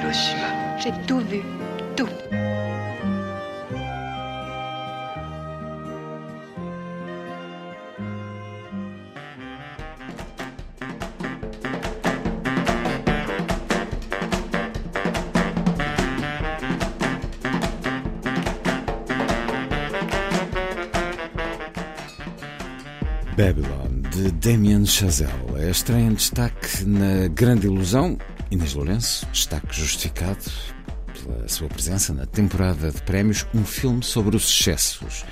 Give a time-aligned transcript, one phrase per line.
[0.00, 0.78] Hiroshima.
[0.78, 1.42] J'ai tout vu.
[1.94, 2.08] Tout.
[23.36, 25.28] Babylon, de Damien Chazelle.
[25.56, 28.16] A estreia em destaque na Grande Ilusão.
[28.50, 30.44] Inês Lourenço, destaque justificado
[31.22, 35.24] pela sua presença na temporada de prémios, um filme sobre os excessos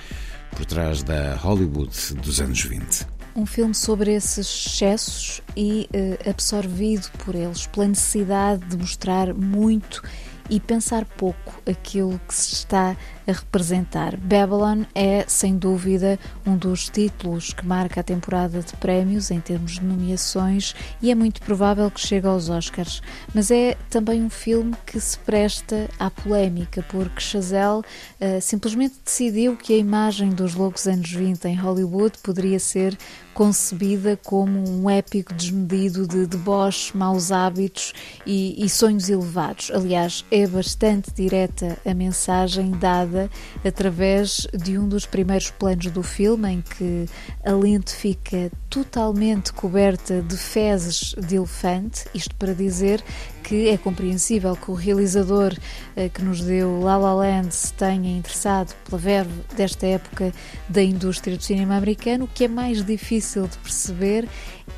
[0.56, 1.90] por trás da Hollywood
[2.22, 3.06] dos anos 20.
[3.34, 10.00] Um filme sobre esses excessos e eh, absorvido por eles, pela necessidade de mostrar muito
[10.48, 12.96] e pensar pouco aquilo que se está
[13.28, 14.16] a representar.
[14.16, 19.72] Babylon é, sem dúvida, um dos títulos que marca a temporada de prémios em termos
[19.72, 23.02] de nomeações e é muito provável que chegue aos Oscars.
[23.34, 29.56] Mas é também um filme que se presta à polémica, porque Chazelle uh, simplesmente decidiu
[29.56, 32.96] que a imagem dos loucos anos 20 em Hollywood poderia ser
[33.34, 37.92] concebida como um épico desmedido de deboche, maus hábitos
[38.26, 39.70] e, e sonhos elevados.
[39.70, 43.17] Aliás, é bastante direta a mensagem dada
[43.64, 47.06] através de um dos primeiros planos do filme, em que
[47.44, 53.02] a lente fica totalmente coberta de fezes de elefante, isto para dizer
[53.42, 55.56] que é compreensível que o realizador
[55.96, 60.34] eh, que nos deu La La Land se tenha interessado pela verve desta época
[60.68, 62.26] da indústria do cinema americano.
[62.26, 64.28] O que é mais difícil de perceber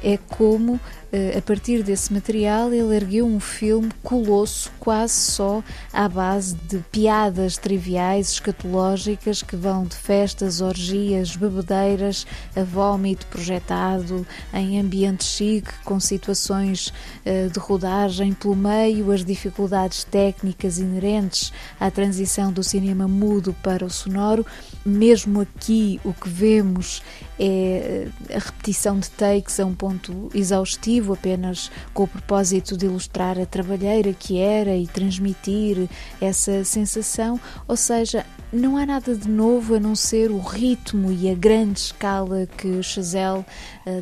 [0.04, 0.78] é como,
[1.12, 6.78] eh, a partir desse material, ele ergueu um filme colosso quase só à base de
[6.92, 12.24] piadas triviais, escatológicas, que vão de festas, orgias, bebedeiras,
[12.54, 13.26] a vómito
[14.52, 16.92] em ambiente chique, com situações
[17.24, 23.84] eh, de rodagem pelo meio, as dificuldades técnicas inerentes à transição do cinema mudo para
[23.84, 24.44] o sonoro.
[24.84, 27.02] Mesmo aqui, o que vemos
[27.38, 33.38] é a repetição de takes a um ponto exaustivo, apenas com o propósito de ilustrar
[33.38, 35.88] a trabalheira que era e transmitir
[36.20, 37.40] essa sensação.
[37.66, 41.78] Ou seja, não há nada de novo a não ser o ritmo e a grande
[41.78, 43.44] escala que Chazelle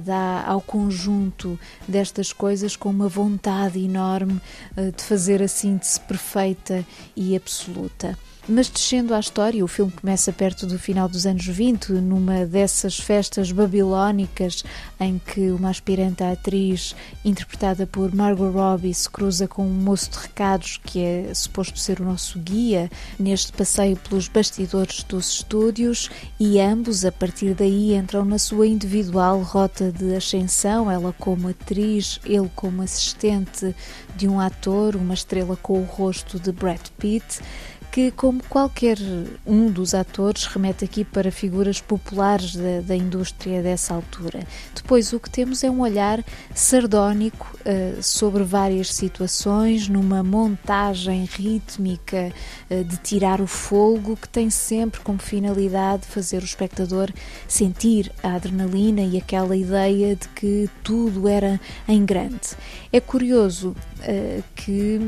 [0.04, 4.40] dá ao conjunto destas coisas com uma vontade enorme
[4.76, 6.84] uh, de fazer a síntese perfeita
[7.16, 8.16] e absoluta.
[8.50, 12.98] Mas descendo à história, o filme começa perto do final dos anos 20, numa dessas
[12.98, 14.64] festas babilónicas
[14.98, 20.10] em que uma aspirante à atriz, interpretada por Margot Robbie, se cruza com um moço
[20.12, 26.08] de recados que é suposto ser o nosso guia neste passeio pelos bastidores dos estúdios
[26.40, 32.18] e ambos, a partir daí, entram na sua individual rota de ascensão, ela como atriz,
[32.24, 33.76] ele como assistente
[34.16, 37.40] de um ator, uma estrela com o rosto de Brad Pitt
[37.98, 38.96] que, como qualquer
[39.44, 44.46] um dos atores, remete aqui para figuras populares da, da indústria dessa altura.
[44.72, 52.32] Depois, o que temos é um olhar sardónico uh, sobre várias situações, numa montagem rítmica
[52.70, 57.10] uh, de tirar o fogo, que tem sempre como finalidade fazer o espectador
[57.48, 62.50] sentir a adrenalina e aquela ideia de que tudo era em grande.
[62.92, 65.00] É curioso uh, que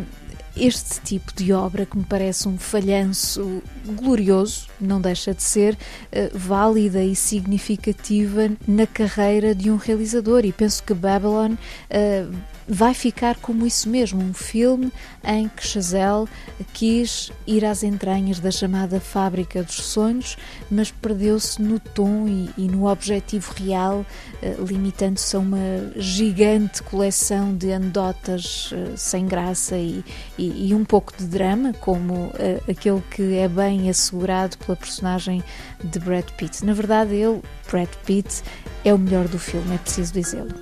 [0.61, 6.39] este tipo de obra, que me parece um falhanço glorioso, não deixa de ser uh,
[6.39, 11.55] válida e significativa na carreira de um realizador, e penso que Babylon.
[11.91, 14.93] Uh, vai ficar como isso mesmo, um filme
[15.25, 16.29] em que Chazelle
[16.73, 20.39] quis ir às entranhas da chamada fábrica dos sonhos,
[20.71, 24.07] mas perdeu-se no tom e, e, no objetivo real,
[24.41, 25.59] eh, limitando-se a uma
[25.97, 30.05] gigante coleção de anedotas eh, sem graça e,
[30.39, 35.43] e, e, um pouco de drama, como eh, aquele que é bem assegurado pela personagem
[35.83, 36.65] de Brad Pitt.
[36.65, 38.43] Na verdade, ele, Brad Pitt,
[38.85, 40.55] é o melhor do filme, é preciso dizê-lo.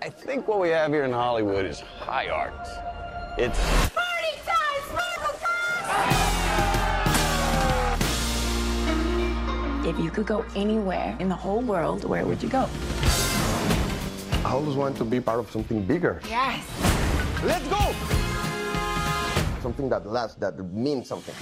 [0.00, 2.54] I think what we have here in Hollywood is high art.
[3.36, 3.58] It's
[3.94, 4.82] Party time!
[4.88, 6.18] Sparkle time!
[9.88, 12.68] If you could go anywhere in the whole world, where would you go?
[14.44, 16.20] I always want to be part of something bigger.
[16.28, 16.64] Yes.
[17.44, 18.17] Let's go!
[19.78, 21.36] Something that lasts, that means something.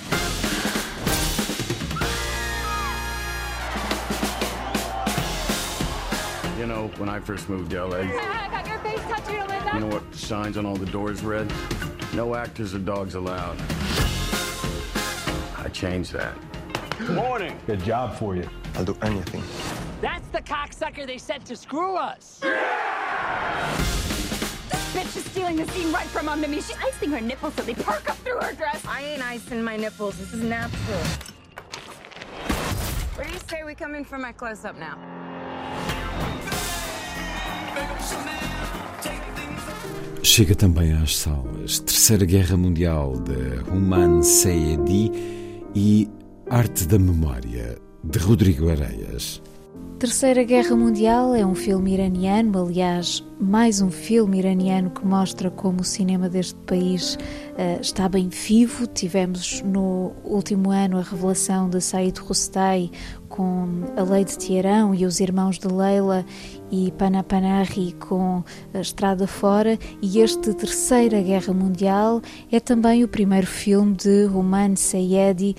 [6.61, 9.59] You know, when I first moved to LA, I got your face tattooed on my
[9.61, 9.73] back.
[9.73, 11.50] you know what the signs on all the doors read?
[12.12, 13.56] No actors or dogs allowed.
[15.56, 16.37] I changed that.
[16.99, 17.59] Good morning!
[17.67, 18.47] Good job for you.
[18.75, 19.43] I'll do anything.
[20.03, 22.43] That's the cocksucker they sent to screw us.
[22.43, 24.06] This bitch is
[25.37, 26.56] stealing the scene right from under me.
[26.56, 28.81] She's icing her nipples so they perk up through her dress.
[28.88, 30.17] I ain't icing my nipples.
[30.17, 31.03] This is natural.
[33.17, 34.97] Where do you say we come in for my close-up now?
[40.23, 45.12] Chega também às salas Terceira Guerra Mundial de Human Saedi
[45.75, 46.09] e
[46.50, 49.41] Arte da Memória de Rodrigo Areias.
[49.98, 55.81] Terceira Guerra Mundial é um filme iraniano, aliás, mais um filme iraniano que mostra como
[55.81, 58.87] o cinema deste país uh, está bem vivo.
[58.87, 62.90] Tivemos no último ano a revelação de Said Rustai
[63.28, 66.25] com A Lei de Teherão e Os Irmãos de Leila
[66.70, 68.43] e Panapanahi com
[68.75, 72.20] A Estrada Fora e este Terceira Guerra Mundial
[72.50, 75.55] é também o primeiro filme de Roman Sayedi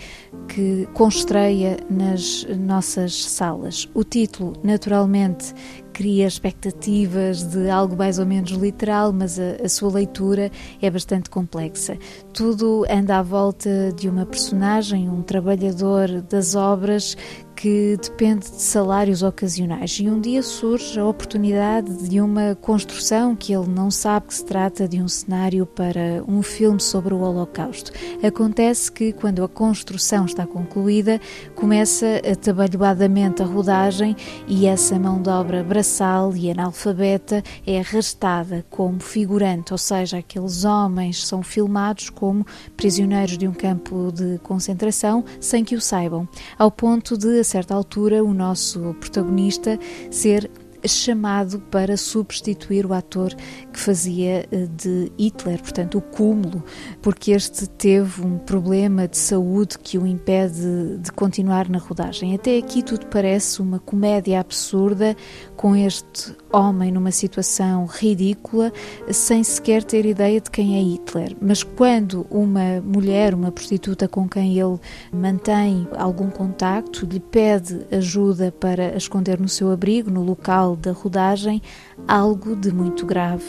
[0.48, 3.88] que constreia nas nossas salas.
[3.94, 5.54] O título, naturalmente,
[5.98, 11.28] cria expectativas de algo mais ou menos literal, mas a, a, sua leitura é bastante
[11.28, 11.98] complexa.
[12.32, 17.18] Tudo anda à volta de uma personagem, um trabalhador das obras
[17.58, 23.52] que depende de salários ocasionais e um dia surge a oportunidade de uma construção que
[23.52, 27.92] ele não sabe que se trata de um cenário para um filme sobre o Holocausto.
[28.24, 31.20] Acontece que quando a construção está concluída,
[31.56, 34.16] começa atabalhoadamente a rodagem
[34.48, 40.66] e essa mão de obra braçal e analfabeta é arrastada como figurante, ou seja, aqueles
[40.66, 42.46] homens são filmados como
[42.76, 46.28] prisioneiros de um campo de concentração sem que o saibam,
[46.60, 49.80] ao ponto de certa altura, o nosso protagonista
[50.12, 50.52] ser
[50.86, 53.34] chamado para substituir o ator
[53.78, 56.64] que fazia eh, de Hitler, portanto, o cúmulo,
[57.00, 62.34] porque este teve um problema de saúde que o impede de continuar na rodagem.
[62.34, 65.16] Até aqui tudo parece uma comédia absurda,
[65.56, 68.74] com este homem numa situação ridícula,
[69.12, 71.36] sem sequer ter ideia de quem é Hitler.
[71.40, 74.80] Mas quando uma mulher, uma prostituta com quem ele
[75.14, 81.62] mantém algum contacto, lhe pede ajuda para esconder no seu abrigo, no local da rodagem,
[82.08, 83.46] algo de muito grave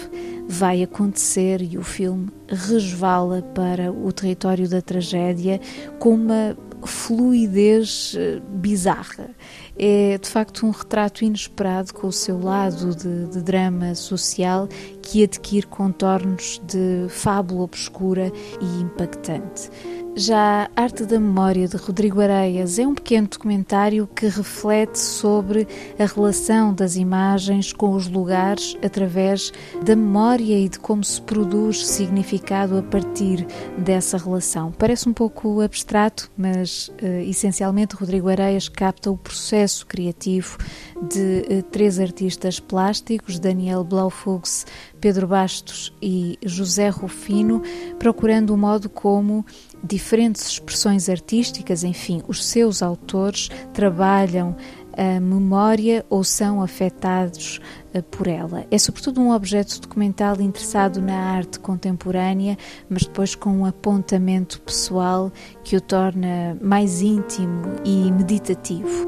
[0.49, 5.61] vai acontecer e o filme resvala para o território da tragédia
[5.99, 9.31] com uma fluidez eh, bizarra.
[9.77, 14.69] É de facto um retrato inesperado com o seu lado de, de drama social
[15.03, 19.71] que adquire contornos de fábula obscura e impactante.
[20.19, 26.07] Já Arte da Memória de Rodrigo Areias é um pequeno documentário que reflete sobre a
[26.07, 32.77] relação das imagens com os lugares através da memória e de como se produz significado
[32.77, 33.47] a partir
[33.79, 34.73] dessa relação.
[34.73, 40.59] Parece um pouco abstrato, mas uh, essencialmente Rodrigo Areias capta o processo criativo
[41.01, 44.67] de uh, três artistas plásticos, Daniel Blaufuchs,
[45.01, 47.63] Pedro Bastos e José Rufino,
[48.01, 49.47] procurando o modo como
[49.83, 54.57] diferentes expressões artísticas, enfim, os seus autores trabalham
[54.99, 57.61] a memória ou são afetados
[57.95, 58.67] eh, por ela.
[58.69, 62.59] É sobretudo um objeto documental interessado na arte contemporânea,
[62.91, 65.33] mas depois com um apontamento pessoal
[65.63, 69.07] que o torna mais íntimo e meditativo.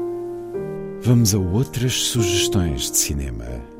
[1.01, 3.70] Vamos a outras sugestões de cinema.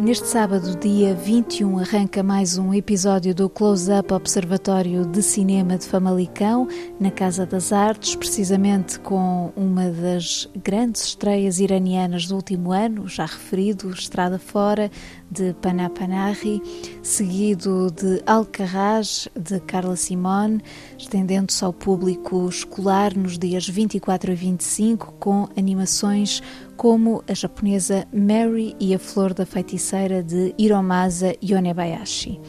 [0.00, 6.66] Neste sábado, dia 21, arranca mais um episódio do Close-Up Observatório de Cinema de Famalicão,
[6.98, 13.26] na Casa das Artes, precisamente com uma das grandes estreias iranianas do último ano, já
[13.26, 14.90] referido, Estrada Fora,
[15.30, 16.62] de Panapanahi,
[17.02, 20.60] seguido de Alcarraz, de Carla Simone,
[20.98, 26.42] estendendo-se ao público escolar nos dias 24 a 25, com animações
[26.76, 32.40] como a japonesa Mary e a Flor da Feiticeira de Hiromasa Yonebayashi.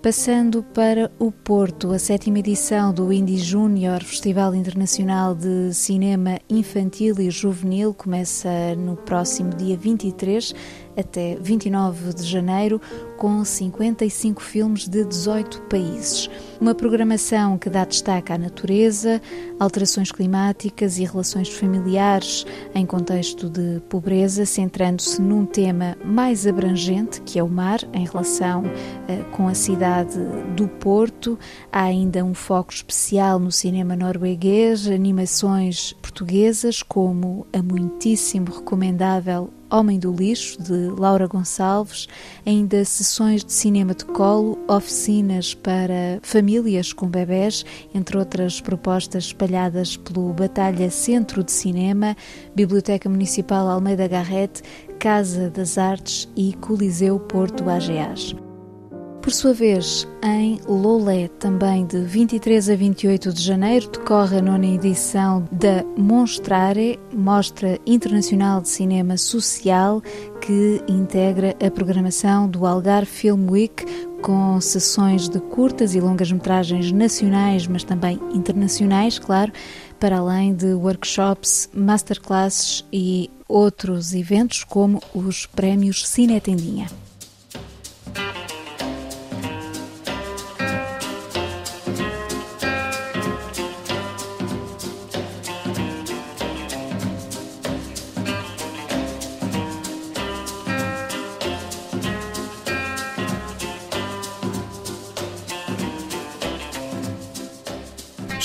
[0.00, 7.16] Passando para o Porto, a sétima edição do Indie Júnior, Festival Internacional de Cinema Infantil
[7.18, 10.54] e Juvenil, começa no próximo dia 23
[10.96, 12.80] até 29 de janeiro,
[13.16, 16.30] com 55 filmes de 18 países.
[16.60, 19.22] Uma programação que dá destaque à natureza,
[19.60, 27.38] alterações climáticas e relações familiares em contexto de pobreza, centrando-se num tema mais abrangente, que
[27.38, 30.18] é o mar, em relação uh, com a cidade
[30.56, 31.38] do Porto.
[31.72, 39.98] Há ainda um foco especial no cinema norueguês, animações portuguesas, como a muitíssimo recomendável Homem
[39.98, 42.08] do Lixo, de Laura Gonçalves,
[42.46, 49.96] ainda sessões de cinema de colo, oficinas para famílias com bebés, entre outras propostas espalhadas
[49.96, 52.16] pelo Batalha Centro de Cinema,
[52.54, 54.62] Biblioteca Municipal Almeida Garrete,
[54.98, 58.47] Casa das Artes e Coliseu Porto AGAs.
[59.28, 64.64] Por sua vez, em Lolé, também de 23 a 28 de janeiro, decorre a nona
[64.64, 70.00] edição da Monstrare, Mostra Internacional de Cinema Social,
[70.40, 73.84] que integra a programação do Algarve Film Week,
[74.22, 79.52] com sessões de curtas e longas metragens nacionais, mas também internacionais, claro,
[80.00, 86.86] para além de workshops, masterclasses e outros eventos como os prémios Cine Tendinha.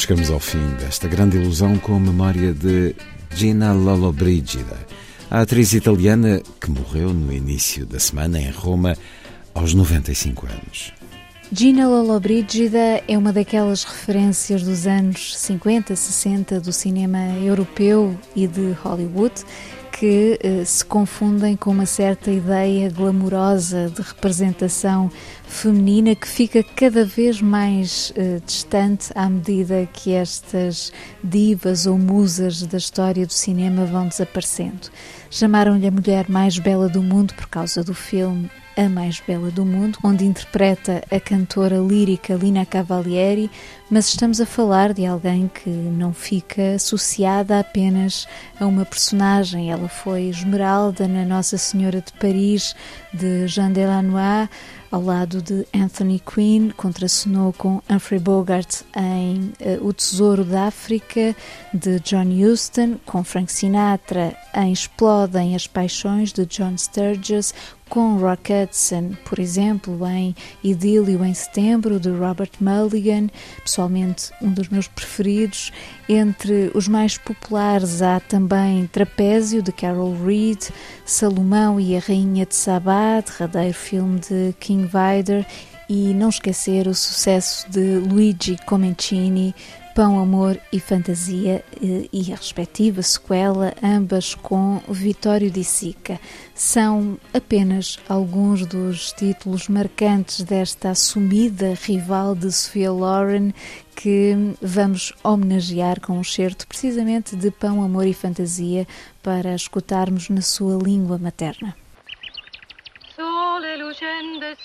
[0.04, 2.94] Chegamos ao fim desta grande ilusão com a memória de
[3.34, 4.78] Gina Lollobrigida,
[5.32, 8.98] a atriz italiana que morreu no início da semana em Roma
[9.56, 10.92] aos 95 anos.
[11.54, 18.74] Gina Lollobrigida é uma daquelas referências dos anos 50, 60 do cinema europeu e de
[18.84, 19.36] Hollywood
[20.04, 25.10] que eh, se confundem com uma certa ideia glamourosa de representação
[25.48, 30.92] feminina que fica cada vez mais eh, distante à medida que estas
[31.24, 34.90] divas ou musas da história do cinema vão desaparecendo.
[35.32, 39.66] Chamaram-lhe a mulher mais bela do mundo por causa do filme a Mais Bela do
[39.66, 43.50] Mundo, onde interpreta a cantora lírica Lina Cavalieri,
[43.90, 48.28] mas estamos a falar de alguém que não fica associada apenas
[48.60, 49.72] a uma personagem.
[49.72, 52.76] Ela foi Esmeralda na Nossa Senhora de Paris,
[53.14, 54.50] de Jean Delanois,
[54.94, 61.36] ao lado de Anthony Quinn, contracenou com Humphrey Bogart em uh, O Tesouro da África,
[61.74, 67.56] de John Huston, com Frank Sinatra em Explodem as Paixões, de John Sturges,
[67.94, 73.30] com Rock Hudson, por exemplo, em Idílio em Setembro, de Robert Mulligan,
[73.64, 75.72] pessoalmente um dos meus preferidos.
[76.10, 80.70] Entre os mais populares há também Trapézio, de Carol Reed,
[81.06, 85.46] Salomão e a Rainha de Sabá, derradeiro filme de King Vidor,
[85.88, 89.54] e não esquecer o sucesso de Luigi Comencini,
[89.96, 96.20] Pão, Amor e Fantasia eh, e a respectiva sequela, ambas com Vitório de Sica.
[96.56, 103.54] São apenas alguns dos títulos marcantes desta assumida rival de Sophia Loren
[103.96, 108.88] que vamos homenagear com um certo precisamente de Pão, Amor e Fantasia
[109.22, 111.76] para escutarmos na sua língua materna.
[113.16, 113.78] Sole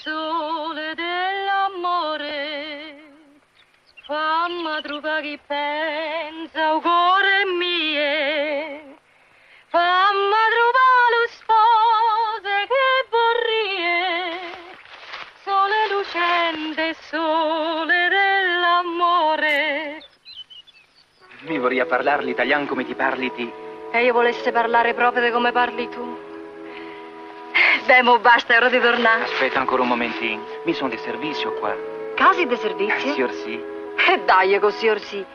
[0.02, 1.47] sole dell'amore
[4.08, 8.96] Famma truva chi pensa, o cuore mie.
[9.66, 14.40] Famma truva lo spose che vorrie.
[15.44, 19.98] Sole lucente, sole dell'amore.
[21.40, 23.52] Mi vorrei parlare l'italiano come ti parli ti.
[23.92, 26.18] E io volesse parlare proprio di come parli tu.
[27.84, 29.24] Beh, mo basta, è ora di tornare.
[29.24, 30.46] Aspetta ancora un momentino.
[30.64, 31.76] Mi sono di servizio qua.
[32.14, 32.94] Casi di servizio?
[32.94, 33.76] Eh, signor sì.
[34.09, 35.25] E dai, così orsi.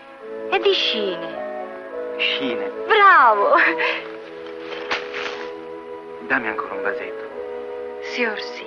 [0.51, 2.17] E di scine.
[2.19, 2.71] Scine.
[2.87, 3.55] Bravo.
[6.29, 7.27] Dammi ancora un vasetto.
[8.03, 8.67] Signor sì.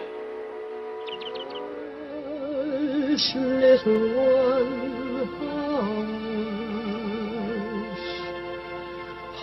[3.12, 5.28] Hush, little one,
[7.90, 8.08] hush.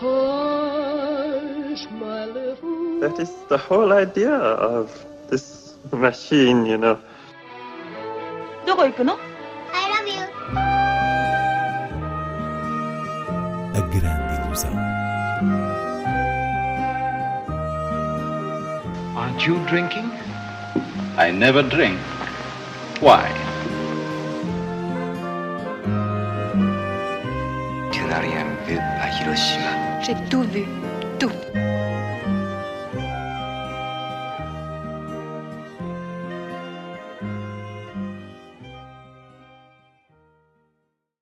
[0.01, 4.91] Hush, my little That is the whole idea of
[5.29, 6.99] this machine, you know.
[8.67, 9.19] どこ行くの
[13.74, 14.74] A grande ilusão.
[19.16, 20.12] Aren't you drinking?
[21.18, 22.00] I never drink.
[23.04, 23.28] why.
[27.92, 28.78] Tu n'as rien vu
[29.20, 30.02] Hiroshima.
[30.02, 30.66] J'ai tout vu.
[31.20, 31.53] Tout.